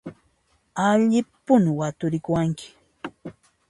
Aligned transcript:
Allimpuni 0.85 1.69
waturikuwanki! 1.79 2.67